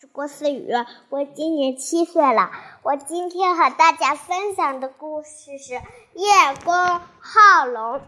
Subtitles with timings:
[0.00, 0.72] 是郭思雨，
[1.10, 2.50] 我今年七岁了。
[2.82, 5.74] 我今天和大家分享的故事是
[6.14, 7.98] 《叶公好龙》。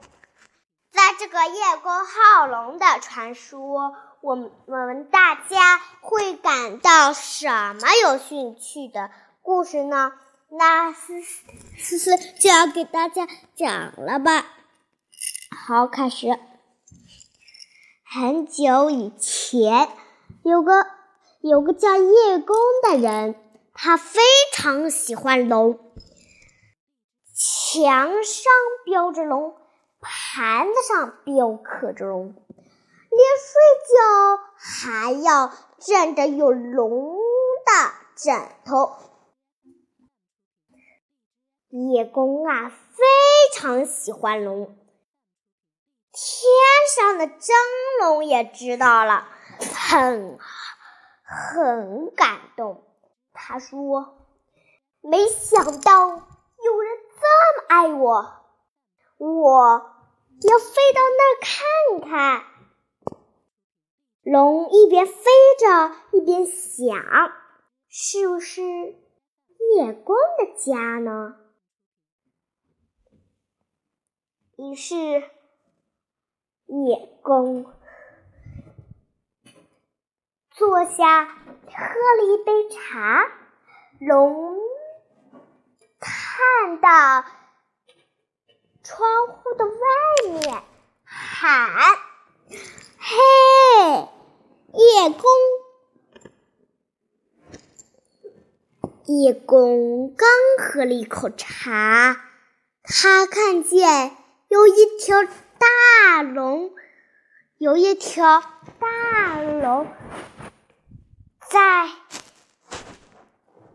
[0.91, 9.11] 在这个叶公好龙的传说，我我们大家会感到什么有兴趣的
[9.43, 10.15] 故事呢？
[10.49, 11.21] 那思
[11.77, 14.47] 思思就要给大家讲了吧。
[15.67, 16.39] 好，开始。
[18.03, 19.91] 很久以前，
[20.43, 20.73] 有个。
[21.43, 23.35] 有个叫叶公的人，
[23.75, 24.21] 他非
[24.53, 25.77] 常喜欢龙。
[27.35, 28.53] 墙上
[28.85, 29.57] 标着龙，
[30.01, 37.17] 盘子上雕刻着龙，连睡觉还要枕着有龙
[37.67, 38.93] 的枕头。
[41.71, 43.03] 叶公啊，非
[43.53, 44.77] 常喜欢龙。
[46.13, 46.47] 天
[46.95, 47.57] 上的真
[48.01, 49.27] 龙也知道了，
[49.75, 50.39] 很。
[51.33, 52.85] 很感动，
[53.33, 54.19] 他说
[55.01, 57.25] ：“没想到有人这
[57.57, 58.45] 么爱我，
[59.17, 59.95] 我
[60.43, 62.45] 要飞到那儿看看。”
[64.23, 65.15] 龙一边飞
[65.59, 66.99] 着，一边想
[67.89, 71.37] ：“是不是叶公的家呢？”
[74.59, 75.25] 于是，
[76.67, 77.73] 叶公。
[80.63, 81.83] 坐下，喝
[82.19, 83.27] 了一杯茶。
[83.99, 84.57] 龙
[85.99, 87.25] 看到
[88.85, 89.73] 窗户的外
[90.41, 90.63] 面，
[91.03, 91.69] 喊
[92.97, 94.09] ：“嘿，
[94.73, 95.23] 叶公！”
[99.07, 100.29] 叶公刚
[100.61, 102.25] 喝了一口茶，
[102.85, 105.25] 他看见有一条
[105.59, 106.71] 大龙，
[107.59, 108.41] 有一条
[108.79, 109.89] 大龙。
[111.53, 111.91] 在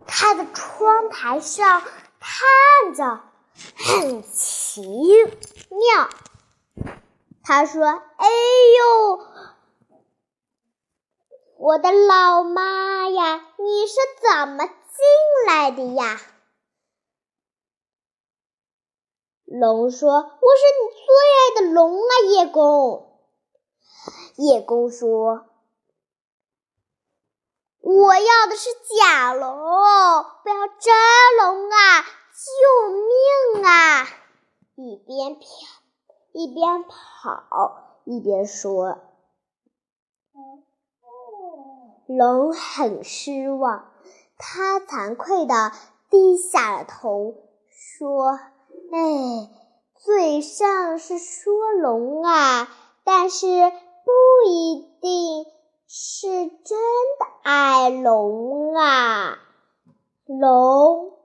[0.08, 1.84] 他的窗台上
[2.20, 3.22] 看着，
[3.76, 4.82] 很奇
[5.70, 6.10] 妙。
[7.44, 7.86] 他说
[8.18, 8.28] ：“哎
[8.80, 9.28] 呦，
[11.58, 13.94] 我的老妈呀，你是
[14.28, 14.74] 怎么进
[15.46, 16.20] 来的呀？”
[19.46, 23.22] 龙说：“我是你最爱的龙啊，叶公。”
[24.36, 25.46] 叶公说。
[27.90, 29.50] 我要的是假龙，
[30.44, 30.94] 不要真
[31.40, 32.04] 龙啊！
[32.34, 34.06] 救命啊！
[34.76, 35.46] 一边跑
[36.34, 38.98] 一边跑一边说。
[42.08, 43.90] 龙很失望，
[44.38, 45.72] 他惭愧的
[46.10, 47.36] 低下了头，
[47.70, 48.38] 说
[48.92, 49.50] ：“哎，
[49.96, 52.68] 嘴上是说龙啊，
[53.06, 53.72] 但是。”
[55.90, 56.78] 是真
[57.18, 59.40] 的爱龙啊！
[60.26, 61.18] 龙，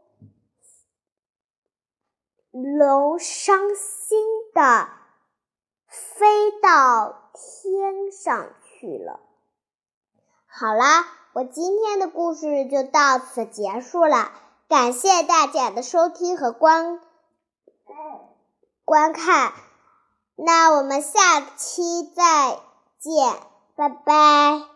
[2.53, 4.25] 龙伤心
[4.55, 4.89] 的
[5.89, 9.19] 飞到天上去了。
[10.47, 14.31] 好啦，我今天的故事就到此结束了，
[14.69, 17.01] 感谢大家的收听和观
[18.85, 19.55] 观看。
[20.37, 22.61] 那我们下期再
[23.01, 23.52] 见。
[23.75, 24.69] 拜拜。